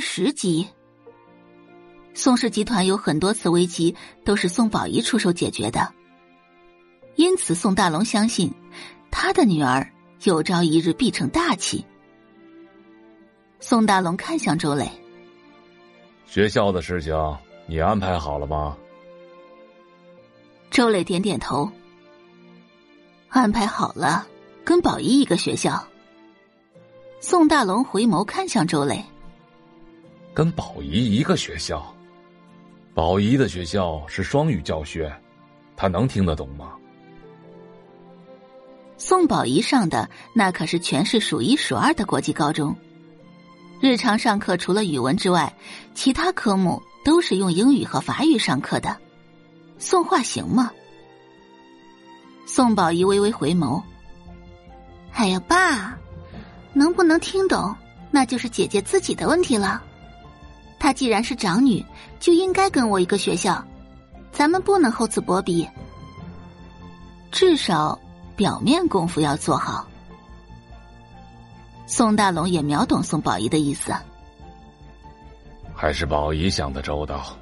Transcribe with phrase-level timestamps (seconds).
[0.00, 0.66] 第十集。
[2.14, 3.94] 宋氏集团有很多次危机
[4.24, 5.92] 都是宋宝仪出手解决的，
[7.16, 8.50] 因此宋大龙相信
[9.10, 9.86] 他的女儿
[10.22, 11.84] 有朝一日必成大器。
[13.60, 14.90] 宋大龙看向周磊，
[16.24, 17.14] 学校的事情
[17.66, 18.74] 你安排好了吗？
[20.70, 21.70] 周磊点点头，
[23.28, 24.26] 安排好了，
[24.64, 25.86] 跟宝仪一个学校。
[27.20, 29.04] 宋大龙回眸看向周磊，
[30.34, 31.94] 跟宝仪一个学校。
[32.94, 35.12] 宝仪的学校是双语教学，
[35.76, 36.72] 他能听得懂吗？
[38.98, 42.76] 宋宝仪上的那可是全市数一数二的国际高中，
[43.80, 45.54] 日常上课除了语文之外，
[45.94, 48.96] 其他科目都是用英语和法语上课的。
[49.78, 50.70] 宋画行吗？
[52.46, 53.82] 宋宝仪微微回眸，
[55.12, 55.96] 哎呀，爸。
[56.72, 57.74] 能不能听懂，
[58.10, 59.82] 那就是姐姐自己的问题了。
[60.80, 61.84] 她既然是长女，
[62.18, 63.62] 就应该跟我一个学校，
[64.32, 65.68] 咱们不能厚此薄彼。
[67.30, 67.96] 至少
[68.34, 69.86] 表面功夫要做好。
[71.86, 73.94] 宋大龙也秒懂宋宝仪的意思，
[75.74, 77.36] 还是宝仪想的周到。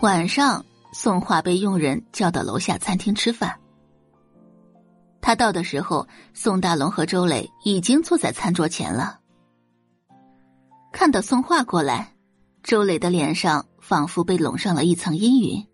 [0.00, 3.58] 晚上，宋画被佣人叫到楼下餐厅吃饭。
[5.20, 9.18] 他到的时候，宋大龙和周磊已经坐在餐桌前了。
[10.98, 12.16] 看到宋画过来，
[12.64, 15.64] 周磊的脸上仿佛被笼上了一层阴云。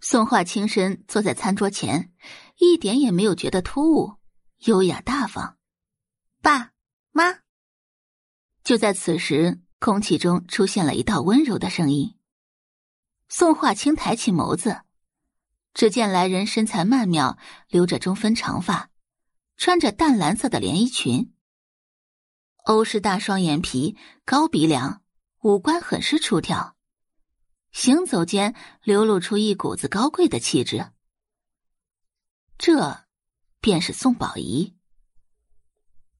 [0.00, 2.12] 宋画轻身坐在餐桌前，
[2.58, 4.14] 一点也没有觉得突兀，
[4.64, 5.58] 优雅大方。
[6.42, 6.72] 爸
[7.12, 7.38] 妈，
[8.64, 12.16] 就在此时，空气中出现了一道温柔的声音。
[13.28, 14.80] 宋画轻抬起眸子。
[15.72, 18.90] 只见来人身材曼妙，留着中分长发，
[19.56, 21.32] 穿着淡蓝色的连衣裙。
[22.64, 25.02] 欧式大双眼皮，高鼻梁，
[25.42, 26.74] 五官很是出挑，
[27.72, 30.90] 行走间流露出一股子高贵的气质。
[32.56, 33.04] 这，
[33.60, 34.74] 便是宋宝仪。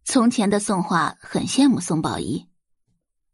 [0.04, 2.46] 从前的宋画很羡慕宋宝仪，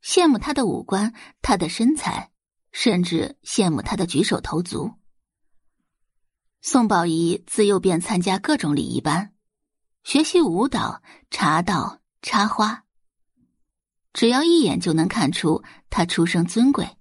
[0.04, 1.12] 羡慕她的五官，
[1.42, 2.30] 她的身材，
[2.70, 4.92] 甚至羡慕她的举手投足。
[6.62, 9.34] 宋宝仪自幼便参加各种礼仪班，
[10.04, 12.84] 学习舞蹈、茶道、插花。
[14.20, 16.98] 只要一眼就能看出他出生尊贵。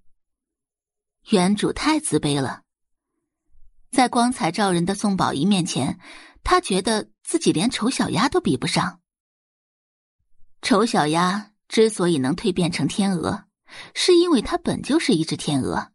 [1.32, 2.64] 原主太自卑了，
[3.92, 6.00] 在光彩照人的宋宝仪面前，
[6.46, 9.02] 他觉得自己连丑小鸭都比不上。
[10.62, 13.44] 丑小鸭之所以能蜕变成天鹅，
[13.94, 15.92] 是因为它本就是一只天鹅。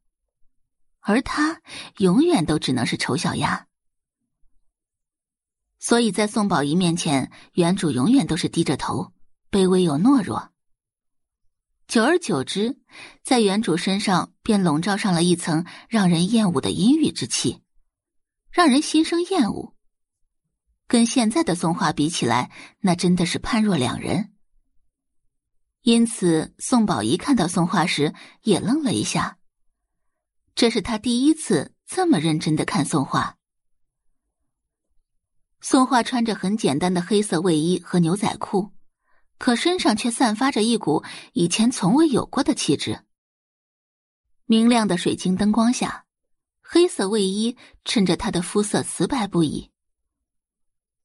[1.01, 1.63] 而他
[2.01, 3.67] 永远都只能是丑小鸭，
[5.79, 9.15] 所以在宋宝仪面前，原主永远都是低着头，
[9.51, 10.51] 卑微又懦弱。
[11.87, 12.79] 久而久之，
[13.23, 17.63] 在原主身上便笼罩上了一层让人厌恶的阴郁之气，
[18.51, 19.75] 让人心生厌恶。
[20.87, 22.51] 跟现在的宋画比起来，
[22.81, 24.33] 那真的是判若两人。
[25.83, 29.39] 因此，宋宝仪看到宋画时也愣了一下。
[30.55, 33.39] 这是他第一次这么认真的看宋画。
[35.61, 38.74] 宋画穿着很简单的黑色卫衣和牛仔裤，
[39.39, 43.01] 可身上却散发着一股以前从未有过的气质。
[44.47, 46.05] 明亮的水晶灯光下，
[46.61, 49.71] 黑色卫衣衬着他的肤色瓷白不已。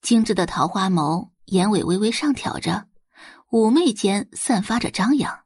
[0.02, 2.88] 精致的桃花眸，眼尾微微上挑着，
[3.50, 5.46] 妩媚间散发着张扬。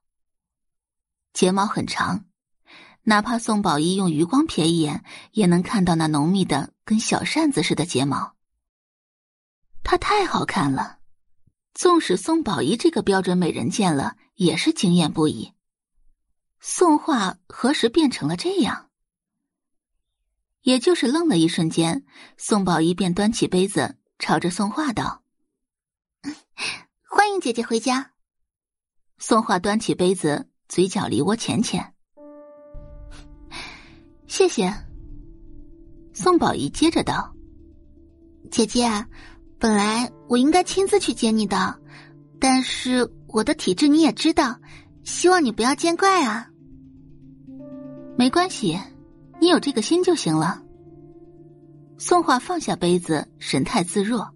[1.34, 2.26] 睫毛很长。
[3.06, 8.36] 哪怕宋宝仪用余光瞥一眼，也能看到那浓密的跟小扇子似的睫毛。
[9.84, 11.00] 她太好看了，
[11.74, 15.54] 纵使宋宝仪这个标准美人见了，也是惊艳不已。
[16.60, 18.90] 宋画何时变成了这样？
[20.62, 22.06] 也就是愣了一瞬间，
[22.38, 25.24] 宋宝仪便端起杯子，朝着宋画道
[27.10, 28.14] ：“欢迎姐姐回家。”
[29.20, 31.94] 宋画端起杯子，嘴角梨涡浅浅。
[34.28, 34.74] 谢谢。
[36.14, 37.36] 宋宝仪接着道
[38.50, 38.88] ：“姐姐，
[39.64, 41.80] 本来我应该亲自去接你的，
[42.38, 44.58] 但是我的体质你也知道，
[45.06, 46.50] 希望你不要见怪啊。”
[48.20, 48.78] 没关系，
[49.40, 50.62] 你有这个心就行了。
[51.98, 54.30] 宋画放下杯子，神态自若。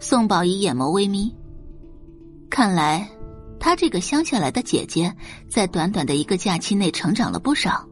[0.00, 1.34] 宋宝仪眼眸微眯，
[2.50, 3.08] 看来
[3.58, 5.10] 她这个乡下来的姐姐，
[5.48, 7.88] 在短短的一个假期内成长了不少。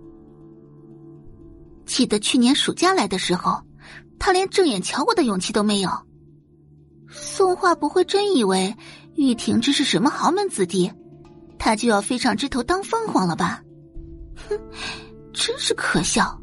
[1.86, 3.62] 记得去年暑假来的时候，
[4.26, 5.88] 他连正眼瞧我的勇气都没有。
[7.08, 8.74] 宋画不会真以为
[9.14, 10.90] 玉婷这是什么豪门子弟，
[11.60, 13.62] 他就要飞上枝头当凤凰了吧？
[14.48, 14.58] 哼，
[15.32, 16.36] 真是可笑。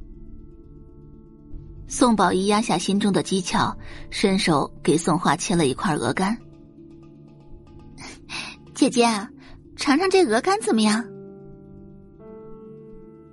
[1.86, 3.76] 宋宝仪压下心中的讥诮，
[4.10, 6.38] 伸手给宋画切了一块鹅肝。
[8.74, 9.06] 姐姐，
[9.76, 11.06] 尝尝这鹅肝怎么样？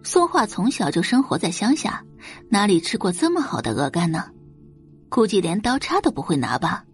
[0.02, 2.04] 宋画从小就生活在乡下，
[2.48, 4.24] 哪里吃过这么好的鹅肝呢？
[5.10, 6.84] 估计连刀叉都不会拿吧。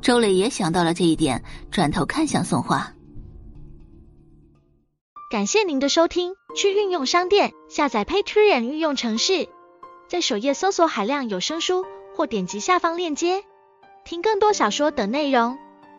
[0.00, 2.92] 周磊也想到了这一点，转头看向宋画。
[5.30, 9.48] 感谢您的收听，去运用商店下载 Patreon 运用城市。
[10.08, 11.84] 在首页搜索海量有声书，
[12.14, 13.44] 或点击下方链接
[14.04, 15.58] 听更多小说等内容。